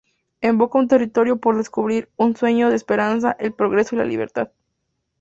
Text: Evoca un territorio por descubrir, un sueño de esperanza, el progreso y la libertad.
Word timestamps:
Evoca 0.41 0.79
un 0.79 0.87
territorio 0.87 1.37
por 1.37 1.57
descubrir, 1.57 2.09
un 2.17 2.35
sueño 2.35 2.71
de 2.71 2.75
esperanza, 2.75 3.35
el 3.39 3.53
progreso 3.53 3.93
y 3.93 3.99
la 3.99 4.05
libertad. 4.05 4.49